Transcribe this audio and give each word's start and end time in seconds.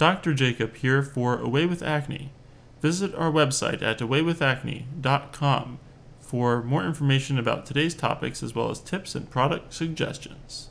Dr. 0.00 0.32
Jacob 0.32 0.76
here 0.76 1.02
for 1.02 1.38
Away 1.38 1.66
with 1.66 1.82
Acne. 1.82 2.32
Visit 2.80 3.14
our 3.16 3.30
website 3.30 3.82
at 3.82 3.98
awaywithacne.com 3.98 5.78
for 6.18 6.62
more 6.62 6.86
information 6.86 7.38
about 7.38 7.66
today's 7.66 7.94
topics 7.94 8.42
as 8.42 8.54
well 8.54 8.70
as 8.70 8.80
tips 8.80 9.14
and 9.14 9.28
product 9.28 9.74
suggestions. 9.74 10.70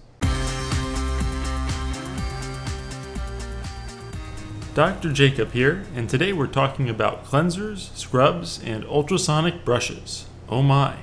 Dr. 4.74 5.14
Jacob 5.14 5.52
here, 5.52 5.86
and 5.94 6.10
today 6.10 6.34
we're 6.34 6.48
talking 6.48 6.90
about 6.90 7.24
cleansers, 7.24 7.96
scrubs, 7.96 8.60
and 8.64 8.84
ultrasonic 8.86 9.64
brushes. 9.64 10.26
Oh 10.50 10.64
my. 10.64 10.96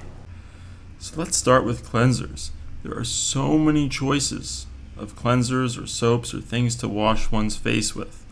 So 0.98 1.14
let's 1.16 1.36
start 1.36 1.64
with 1.64 1.88
cleansers. 1.88 2.50
There 2.82 2.98
are 2.98 3.04
so 3.04 3.56
many 3.56 3.88
choices 3.88 4.66
of 4.96 5.16
cleansers 5.16 5.82
or 5.82 5.86
soaps 5.86 6.34
or 6.34 6.40
things 6.40 6.76
to 6.76 6.88
wash 6.88 7.30
one's 7.30 7.56
face 7.56 7.94
with. 7.94 8.24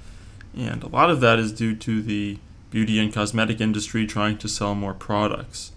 And 0.57 0.83
a 0.83 0.89
lot 0.89 1.11
of 1.11 1.21
that 1.21 1.39
is 1.39 1.53
due 1.53 1.75
to 1.77 2.03
the 2.03 2.39
beauty 2.71 2.99
and 2.99 3.13
cosmetic 3.13 3.61
industry 3.61 4.07
trying 4.07 4.39
to 4.39 4.49
sell 4.49 4.75
more 4.75 4.95
products. 4.95 5.73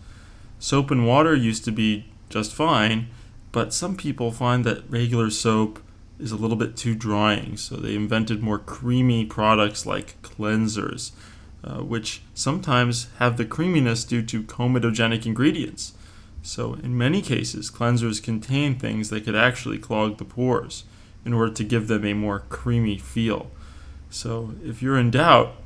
Soap 0.59 0.91
and 0.91 1.05
water 1.05 1.35
used 1.35 1.63
to 1.65 1.71
be 1.71 2.05
just 2.29 2.53
fine, 2.53 3.07
but 3.51 3.73
some 3.73 3.95
people 3.95 4.31
find 4.31 4.65
that 4.65 4.89
regular 4.89 5.29
soap 5.29 5.79
is 6.19 6.31
a 6.31 6.35
little 6.35 6.57
bit 6.57 6.75
too 6.75 6.95
drying, 6.95 7.57
so 7.57 7.75
they 7.75 7.95
invented 7.95 8.41
more 8.41 8.57
creamy 8.57 9.25
products 9.25 9.85
like 9.85 10.19
cleansers, 10.21 11.11
uh, 11.63 11.83
which 11.83 12.21
sometimes 12.33 13.07
have 13.19 13.37
the 13.37 13.45
creaminess 13.45 14.03
due 14.03 14.23
to 14.23 14.43
comedogenic 14.43 15.25
ingredients. 15.25 15.93
So, 16.47 16.75
in 16.75 16.97
many 16.97 17.21
cases, 17.21 17.69
cleansers 17.69 18.23
contain 18.23 18.79
things 18.79 19.09
that 19.09 19.25
could 19.25 19.35
actually 19.35 19.77
clog 19.77 20.17
the 20.17 20.23
pores 20.23 20.85
in 21.25 21.33
order 21.33 21.51
to 21.51 21.63
give 21.65 21.89
them 21.89 22.05
a 22.05 22.13
more 22.13 22.39
creamy 22.47 22.97
feel. 22.97 23.51
So, 24.09 24.53
if 24.63 24.81
you're 24.81 24.97
in 24.97 25.11
doubt, 25.11 25.57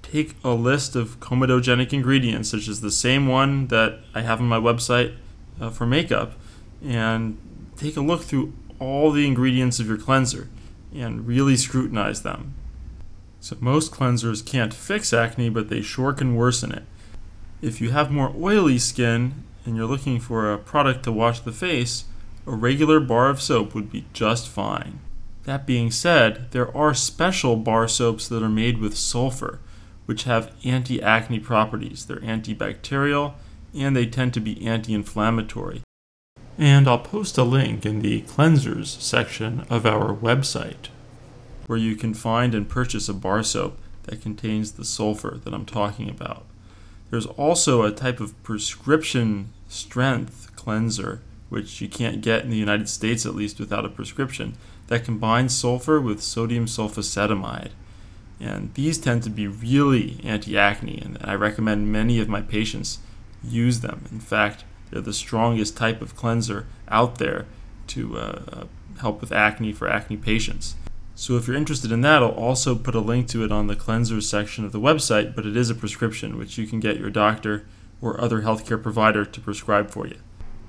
take 0.00 0.34
a 0.42 0.52
list 0.52 0.96
of 0.96 1.20
comedogenic 1.20 1.92
ingredients, 1.92 2.48
such 2.48 2.68
as 2.68 2.80
the 2.80 2.90
same 2.90 3.28
one 3.28 3.66
that 3.66 3.98
I 4.14 4.22
have 4.22 4.40
on 4.40 4.48
my 4.48 4.58
website 4.58 5.14
uh, 5.60 5.68
for 5.68 5.84
makeup, 5.84 6.32
and 6.82 7.36
take 7.76 7.98
a 7.98 8.00
look 8.00 8.22
through 8.22 8.54
all 8.78 9.12
the 9.12 9.26
ingredients 9.26 9.78
of 9.78 9.88
your 9.88 9.98
cleanser 9.98 10.48
and 10.94 11.26
really 11.26 11.54
scrutinize 11.58 12.22
them. 12.22 12.54
So, 13.40 13.58
most 13.60 13.92
cleansers 13.92 14.44
can't 14.44 14.72
fix 14.72 15.12
acne, 15.12 15.50
but 15.50 15.68
they 15.68 15.82
sure 15.82 16.14
can 16.14 16.34
worsen 16.34 16.72
it. 16.72 16.84
If 17.60 17.82
you 17.82 17.90
have 17.90 18.10
more 18.10 18.34
oily 18.34 18.78
skin 18.78 19.44
and 19.64 19.76
you're 19.76 19.86
looking 19.86 20.20
for 20.20 20.52
a 20.52 20.58
product 20.58 21.04
to 21.04 21.12
wash 21.12 21.40
the 21.40 21.52
face, 21.52 22.04
a 22.46 22.52
regular 22.52 23.00
bar 23.00 23.28
of 23.28 23.40
soap 23.40 23.74
would 23.74 23.90
be 23.90 24.06
just 24.12 24.48
fine. 24.48 25.00
That 25.44 25.66
being 25.66 25.90
said, 25.90 26.50
there 26.52 26.74
are 26.76 26.94
special 26.94 27.56
bar 27.56 27.88
soaps 27.88 28.28
that 28.28 28.42
are 28.42 28.48
made 28.48 28.78
with 28.78 28.96
sulfur, 28.96 29.60
which 30.06 30.24
have 30.24 30.52
anti 30.64 31.02
acne 31.02 31.40
properties. 31.40 32.06
They're 32.06 32.18
antibacterial 32.18 33.34
and 33.74 33.96
they 33.96 34.06
tend 34.06 34.34
to 34.34 34.40
be 34.40 34.66
anti 34.66 34.94
inflammatory. 34.94 35.82
And 36.58 36.88
I'll 36.88 36.98
post 36.98 37.38
a 37.38 37.44
link 37.44 37.86
in 37.86 38.00
the 38.00 38.22
cleansers 38.22 39.00
section 39.00 39.66
of 39.70 39.86
our 39.86 40.14
website 40.14 40.88
where 41.66 41.78
you 41.78 41.94
can 41.94 42.12
find 42.12 42.54
and 42.54 42.68
purchase 42.68 43.08
a 43.08 43.14
bar 43.14 43.42
soap 43.42 43.78
that 44.04 44.20
contains 44.20 44.72
the 44.72 44.84
sulfur 44.84 45.40
that 45.44 45.54
I'm 45.54 45.64
talking 45.64 46.10
about. 46.10 46.44
There's 47.10 47.26
also 47.26 47.82
a 47.82 47.90
type 47.90 48.20
of 48.20 48.40
prescription 48.42 49.52
strength 49.68 50.52
cleanser, 50.56 51.20
which 51.48 51.80
you 51.80 51.88
can't 51.88 52.20
get 52.20 52.44
in 52.44 52.50
the 52.50 52.56
United 52.56 52.88
States 52.88 53.26
at 53.26 53.34
least 53.34 53.58
without 53.58 53.84
a 53.84 53.88
prescription, 53.88 54.56
that 54.86 55.04
combines 55.04 55.56
sulfur 55.56 56.00
with 56.00 56.22
sodium 56.22 56.66
sulfacetamide. 56.66 57.70
And 58.38 58.72
these 58.74 58.98
tend 58.98 59.22
to 59.24 59.30
be 59.30 59.46
really 59.46 60.20
anti 60.24 60.56
acne, 60.56 61.00
and 61.04 61.18
I 61.20 61.34
recommend 61.34 61.92
many 61.92 62.20
of 62.20 62.28
my 62.28 62.40
patients 62.40 62.98
use 63.42 63.80
them. 63.80 64.04
In 64.10 64.20
fact, 64.20 64.64
they're 64.90 65.00
the 65.00 65.12
strongest 65.12 65.76
type 65.76 66.00
of 66.00 66.16
cleanser 66.16 66.66
out 66.88 67.18
there 67.18 67.46
to 67.88 68.18
uh, 68.18 68.64
help 69.00 69.20
with 69.20 69.32
acne 69.32 69.72
for 69.72 69.88
acne 69.88 70.16
patients. 70.16 70.74
So 71.20 71.36
if 71.36 71.46
you're 71.46 71.54
interested 71.54 71.92
in 71.92 72.00
that, 72.00 72.22
I'll 72.22 72.30
also 72.30 72.74
put 72.74 72.94
a 72.94 72.98
link 72.98 73.28
to 73.28 73.44
it 73.44 73.52
on 73.52 73.66
the 73.66 73.76
cleansers 73.76 74.22
section 74.22 74.64
of 74.64 74.72
the 74.72 74.80
website, 74.80 75.34
but 75.36 75.44
it 75.44 75.54
is 75.54 75.68
a 75.68 75.74
prescription 75.74 76.38
which 76.38 76.56
you 76.56 76.66
can 76.66 76.80
get 76.80 76.96
your 76.96 77.10
doctor 77.10 77.66
or 78.00 78.18
other 78.18 78.40
healthcare 78.40 78.82
provider 78.82 79.26
to 79.26 79.40
prescribe 79.42 79.90
for 79.90 80.06
you. 80.06 80.16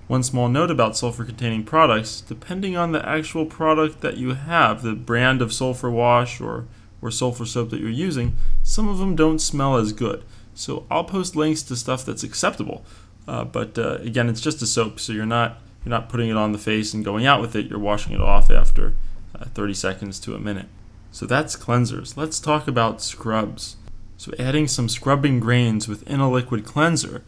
One 0.09 0.23
small 0.23 0.49
note 0.49 0.69
about 0.69 0.97
sulfur 0.97 1.23
containing 1.23 1.63
products 1.63 2.19
depending 2.19 2.75
on 2.75 2.91
the 2.91 3.07
actual 3.07 3.45
product 3.45 4.01
that 4.01 4.17
you 4.17 4.33
have, 4.33 4.81
the 4.81 4.91
brand 4.91 5.41
of 5.41 5.53
sulfur 5.53 5.89
wash 5.89 6.41
or, 6.41 6.67
or 7.01 7.11
sulfur 7.11 7.45
soap 7.45 7.69
that 7.69 7.79
you're 7.79 7.89
using, 7.89 8.35
some 8.61 8.89
of 8.89 8.97
them 8.97 9.15
don't 9.15 9.39
smell 9.39 9.77
as 9.77 9.93
good. 9.93 10.21
So 10.53 10.85
I'll 10.91 11.05
post 11.05 11.33
links 11.33 11.63
to 11.63 11.77
stuff 11.77 12.03
that's 12.03 12.23
acceptable. 12.23 12.83
Uh, 13.25 13.45
but 13.45 13.79
uh, 13.79 13.99
again, 14.01 14.27
it's 14.27 14.41
just 14.41 14.61
a 14.61 14.67
soap, 14.67 14.99
so 14.99 15.13
you're 15.13 15.25
not 15.25 15.61
you're 15.85 15.91
not 15.91 16.09
putting 16.09 16.29
it 16.29 16.35
on 16.35 16.51
the 16.51 16.57
face 16.57 16.93
and 16.93 17.05
going 17.05 17.25
out 17.25 17.39
with 17.39 17.55
it. 17.55 17.67
You're 17.67 17.79
washing 17.79 18.11
it 18.11 18.21
off 18.21 18.51
after 18.51 18.95
uh, 19.39 19.45
30 19.45 19.73
seconds 19.73 20.19
to 20.21 20.35
a 20.35 20.39
minute. 20.39 20.67
So 21.11 21.25
that's 21.25 21.55
cleansers. 21.55 22.15
Let's 22.15 22.39
talk 22.39 22.67
about 22.67 23.01
scrubs. 23.01 23.75
So 24.17 24.33
adding 24.37 24.67
some 24.67 24.87
scrubbing 24.87 25.39
grains 25.39 25.87
within 25.87 26.19
a 26.19 26.31
liquid 26.31 26.63
cleanser 26.63 27.23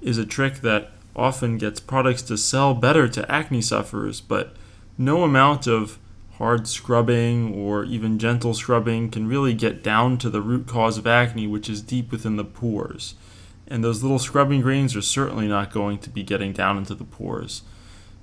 is 0.00 0.18
a 0.18 0.26
trick 0.26 0.56
that 0.62 0.92
often 1.14 1.58
gets 1.58 1.80
products 1.80 2.22
to 2.22 2.36
sell 2.36 2.74
better 2.74 3.08
to 3.08 3.30
acne 3.30 3.60
sufferers, 3.60 4.20
but 4.20 4.54
no 4.96 5.22
amount 5.24 5.66
of 5.66 5.98
hard 6.38 6.68
scrubbing 6.68 7.52
or 7.52 7.84
even 7.84 8.18
gentle 8.18 8.54
scrubbing 8.54 9.10
can 9.10 9.26
really 9.26 9.52
get 9.52 9.82
down 9.82 10.16
to 10.18 10.30
the 10.30 10.40
root 10.40 10.66
cause 10.66 10.96
of 10.96 11.06
acne, 11.06 11.46
which 11.46 11.68
is 11.68 11.82
deep 11.82 12.12
within 12.12 12.36
the 12.36 12.44
pores. 12.44 13.14
And 13.66 13.84
those 13.84 14.02
little 14.02 14.20
scrubbing 14.20 14.62
grains 14.62 14.96
are 14.96 15.02
certainly 15.02 15.48
not 15.48 15.72
going 15.72 15.98
to 15.98 16.10
be 16.10 16.22
getting 16.22 16.52
down 16.52 16.78
into 16.78 16.94
the 16.94 17.04
pores. 17.04 17.62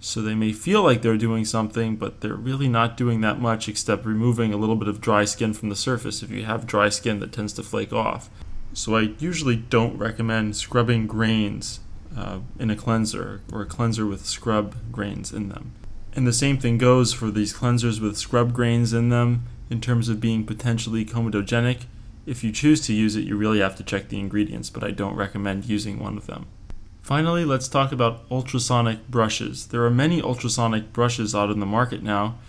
So 0.06 0.22
they 0.22 0.36
may 0.36 0.54
feel 0.54 0.84
like 0.84 1.02
they're 1.02 1.18
doing 1.18 1.46
something, 1.46 1.96
but 1.96 2.22
they're 2.22 2.36
really 2.36 2.70
not 2.70 2.96
doing 2.96 3.22
that 3.22 3.42
much 3.42 3.68
except 3.68 4.06
removing 4.06 4.54
a 4.54 4.56
little 4.56 4.76
bit 4.76 4.88
of 4.88 5.02
dry 5.02 5.26
skin 5.26 5.52
from 5.52 5.70
the 5.70 5.76
surface 5.76 6.22
if 6.22 6.30
you 6.30 6.46
have 6.46 6.68
dry 6.68 6.90
skin 6.90 7.20
that 7.22 7.32
tends 7.32 7.54
to 7.54 7.64
flake 7.64 7.92
off. 7.92 8.30
So 8.72 8.96
I 8.96 9.16
usually 9.18 9.56
don't 9.56 9.98
recommend 9.98 10.58
scrubbing 10.58 11.08
grains 11.08 11.80
uh, 12.16 12.42
in 12.60 12.70
a 12.70 12.76
cleanser 12.76 13.42
or 13.52 13.64
a 13.64 13.66
cleanser 13.66 14.06
with 14.06 14.28
scrub 14.28 14.76
grains 14.92 15.34
in 15.34 15.50
them. 15.50 15.72
And 16.14 16.28
the 16.28 16.34
same 16.34 16.60
thing 16.60 16.78
goes 16.78 17.12
for 17.12 17.32
these 17.32 17.52
cleansers 17.52 18.00
with 18.00 18.16
scrub 18.16 18.54
grains 18.54 18.94
in 18.94 19.10
them 19.10 19.46
in 19.72 19.82
terms 19.82 20.08
of 20.08 20.22
being 20.22 20.46
potentially 20.46 21.04
comedogenic. 21.04 21.86
If 22.28 22.44
you 22.44 22.52
choose 22.52 22.80
to 22.82 22.94
use 22.94 23.16
it, 23.16 23.26
you 23.26 23.36
really 23.36 23.60
have 23.60 23.76
to 23.78 23.84
check 23.84 24.10
the 24.10 24.20
ingredients, 24.20 24.70
but 24.70 24.84
I 24.84 24.92
don't 24.92 25.16
recommend 25.16 25.66
using 25.66 25.98
one 25.98 26.16
of 26.16 26.28
them. 26.28 26.46
Finally, 27.06 27.46
let's 27.46 27.68
talk 27.68 27.92
about 27.92 28.26
ultrasonic 28.32 29.08
brushes. 29.08 29.68
There 29.68 29.86
are 29.86 29.92
many 29.92 30.24
ultrasonic 30.24 30.92
brushes 30.92 31.36
out 31.36 31.52
in 31.52 31.60
the 31.60 31.66
market 31.68 32.02
now, 32.02 32.40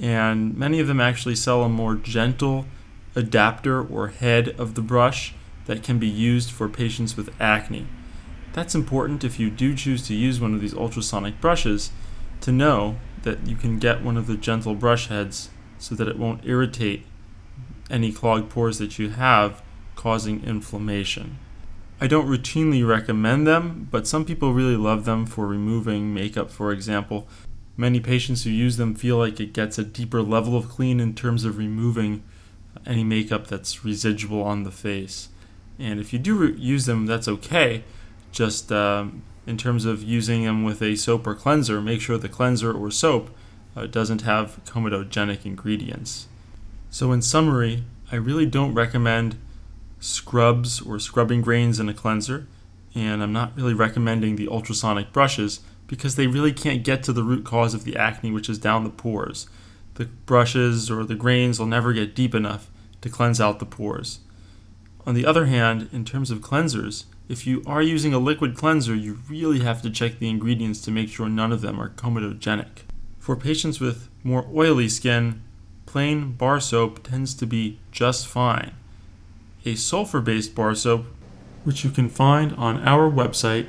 and 0.00 0.56
many 0.56 0.80
of 0.80 0.88
them 0.88 1.00
actually 1.00 1.36
sell 1.36 1.62
a 1.62 1.68
more 1.68 1.94
gentle 1.94 2.66
adapter 3.14 3.80
or 3.80 4.08
head 4.08 4.48
of 4.58 4.74
the 4.74 4.82
brush 4.82 5.32
that 5.66 5.84
can 5.84 6.00
be 6.00 6.08
used 6.08 6.50
for 6.50 6.68
patients 6.68 7.16
with 7.16 7.30
acne. 7.40 7.86
That's 8.52 8.74
important 8.74 9.22
if 9.22 9.38
you 9.38 9.48
do 9.48 9.76
choose 9.76 10.04
to 10.08 10.14
use 10.16 10.40
one 10.40 10.54
of 10.54 10.60
these 10.60 10.74
ultrasonic 10.74 11.40
brushes 11.40 11.92
to 12.40 12.50
know 12.50 12.96
that 13.22 13.46
you 13.46 13.54
can 13.54 13.78
get 13.78 14.02
one 14.02 14.16
of 14.16 14.26
the 14.26 14.36
gentle 14.36 14.74
brush 14.74 15.06
heads 15.06 15.50
so 15.78 15.94
that 15.94 16.08
it 16.08 16.18
won't 16.18 16.44
irritate 16.44 17.06
any 17.88 18.10
clogged 18.10 18.50
pores 18.50 18.78
that 18.78 18.98
you 18.98 19.10
have, 19.10 19.62
causing 19.94 20.42
inflammation. 20.42 21.38
I 22.00 22.06
don't 22.06 22.28
routinely 22.28 22.86
recommend 22.86 23.46
them, 23.46 23.88
but 23.90 24.06
some 24.06 24.24
people 24.24 24.54
really 24.54 24.76
love 24.76 25.04
them 25.04 25.26
for 25.26 25.46
removing 25.46 26.14
makeup, 26.14 26.50
for 26.50 26.72
example. 26.72 27.28
Many 27.76 28.00
patients 28.00 28.44
who 28.44 28.50
use 28.50 28.78
them 28.78 28.94
feel 28.94 29.18
like 29.18 29.38
it 29.38 29.52
gets 29.52 29.78
a 29.78 29.84
deeper 29.84 30.22
level 30.22 30.56
of 30.56 30.68
clean 30.68 30.98
in 30.98 31.14
terms 31.14 31.44
of 31.44 31.58
removing 31.58 32.22
any 32.86 33.04
makeup 33.04 33.48
that's 33.48 33.84
residual 33.84 34.42
on 34.42 34.62
the 34.62 34.70
face. 34.70 35.28
And 35.78 36.00
if 36.00 36.12
you 36.12 36.18
do 36.18 36.36
re- 36.36 36.54
use 36.56 36.86
them, 36.86 37.04
that's 37.04 37.28
okay. 37.28 37.84
Just 38.32 38.72
um, 38.72 39.22
in 39.46 39.58
terms 39.58 39.84
of 39.84 40.02
using 40.02 40.44
them 40.44 40.64
with 40.64 40.80
a 40.80 40.96
soap 40.96 41.26
or 41.26 41.34
cleanser, 41.34 41.80
make 41.82 42.00
sure 42.00 42.16
the 42.16 42.28
cleanser 42.28 42.72
or 42.72 42.90
soap 42.90 43.30
uh, 43.76 43.86
doesn't 43.86 44.22
have 44.22 44.60
comedogenic 44.64 45.44
ingredients. 45.44 46.28
So, 46.90 47.12
in 47.12 47.22
summary, 47.22 47.84
I 48.10 48.16
really 48.16 48.46
don't 48.46 48.74
recommend 48.74 49.36
scrubs 50.00 50.80
or 50.80 50.98
scrubbing 50.98 51.42
grains 51.42 51.78
in 51.78 51.88
a 51.88 51.94
cleanser, 51.94 52.46
and 52.94 53.22
I'm 53.22 53.32
not 53.32 53.56
really 53.56 53.74
recommending 53.74 54.36
the 54.36 54.48
ultrasonic 54.48 55.12
brushes 55.12 55.60
because 55.86 56.16
they 56.16 56.26
really 56.26 56.52
can't 56.52 56.82
get 56.82 57.02
to 57.04 57.12
the 57.12 57.22
root 57.22 57.44
cause 57.44 57.74
of 57.74 57.84
the 57.84 57.96
acne, 57.96 58.30
which 58.30 58.48
is 58.48 58.58
down 58.58 58.84
the 58.84 58.90
pores. 58.90 59.48
The 59.94 60.06
brushes 60.06 60.90
or 60.90 61.04
the 61.04 61.14
grains 61.14 61.58
will 61.58 61.66
never 61.66 61.92
get 61.92 62.14
deep 62.14 62.34
enough 62.34 62.70
to 63.02 63.10
cleanse 63.10 63.40
out 63.40 63.58
the 63.58 63.66
pores. 63.66 64.20
On 65.06 65.14
the 65.14 65.26
other 65.26 65.46
hand, 65.46 65.88
in 65.92 66.04
terms 66.04 66.30
of 66.30 66.40
cleansers, 66.40 67.04
if 67.28 67.46
you 67.46 67.62
are 67.66 67.82
using 67.82 68.12
a 68.12 68.18
liquid 68.18 68.56
cleanser, 68.56 68.94
you 68.94 69.18
really 69.28 69.60
have 69.60 69.82
to 69.82 69.90
check 69.90 70.18
the 70.18 70.28
ingredients 70.28 70.80
to 70.82 70.90
make 70.90 71.08
sure 71.08 71.28
none 71.28 71.52
of 71.52 71.60
them 71.60 71.80
are 71.80 71.90
comedogenic. 71.90 72.82
For 73.18 73.36
patients 73.36 73.80
with 73.80 74.08
more 74.22 74.46
oily 74.54 74.88
skin, 74.88 75.42
plain 75.86 76.32
bar 76.32 76.60
soap 76.60 77.02
tends 77.02 77.34
to 77.34 77.46
be 77.46 77.78
just 77.92 78.26
fine. 78.26 78.72
A 79.64 79.74
sulfur 79.74 80.20
based 80.20 80.54
bar 80.54 80.74
soap, 80.74 81.06
which 81.64 81.84
you 81.84 81.90
can 81.90 82.08
find 82.08 82.52
on 82.54 82.86
our 82.86 83.10
website, 83.10 83.66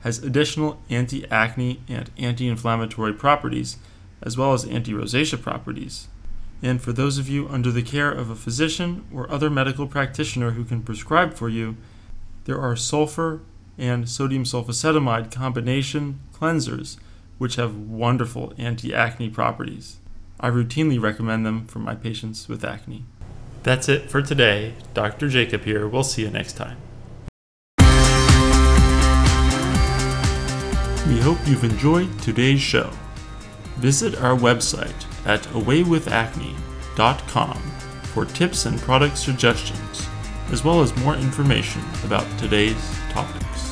has 0.00 0.18
additional 0.18 0.80
anti 0.88 1.28
acne 1.30 1.80
and 1.88 2.10
anti 2.16 2.48
inflammatory 2.48 3.12
properties, 3.12 3.76
as 4.22 4.38
well 4.38 4.52
as 4.54 4.64
anti 4.64 4.92
rosacea 4.92 5.40
properties. 5.40 6.08
And 6.62 6.80
for 6.80 6.92
those 6.92 7.18
of 7.18 7.28
you 7.28 7.48
under 7.48 7.70
the 7.70 7.82
care 7.82 8.10
of 8.10 8.30
a 8.30 8.36
physician 8.36 9.04
or 9.12 9.30
other 9.30 9.50
medical 9.50 9.86
practitioner 9.86 10.52
who 10.52 10.64
can 10.64 10.82
prescribe 10.82 11.34
for 11.34 11.48
you, 11.48 11.76
there 12.44 12.60
are 12.60 12.76
sulfur 12.76 13.40
and 13.76 14.08
sodium 14.08 14.44
sulfacetamide 14.44 15.30
combination 15.30 16.20
cleansers, 16.32 16.96
which 17.36 17.56
have 17.56 17.76
wonderful 17.76 18.54
anti 18.56 18.94
acne 18.94 19.28
properties. 19.28 19.96
I 20.40 20.48
routinely 20.48 21.00
recommend 21.00 21.44
them 21.44 21.66
for 21.66 21.80
my 21.80 21.94
patients 21.94 22.48
with 22.48 22.64
acne. 22.64 23.04
That's 23.66 23.88
it 23.88 24.08
for 24.08 24.22
today. 24.22 24.74
Dr. 24.94 25.28
Jacob 25.28 25.64
here. 25.64 25.88
We'll 25.88 26.04
see 26.04 26.22
you 26.22 26.30
next 26.30 26.52
time. 26.52 26.76
We 31.08 31.18
hope 31.18 31.38
you've 31.48 31.64
enjoyed 31.64 32.16
today's 32.22 32.60
show. 32.60 32.92
Visit 33.78 34.22
our 34.22 34.36
website 34.36 35.04
at 35.26 35.42
awaywithacne.com 35.48 37.58
for 38.04 38.24
tips 38.26 38.66
and 38.66 38.78
product 38.78 39.18
suggestions, 39.18 40.06
as 40.52 40.62
well 40.62 40.80
as 40.80 40.96
more 40.98 41.16
information 41.16 41.82
about 42.04 42.24
today's 42.38 42.96
topics. 43.10 43.65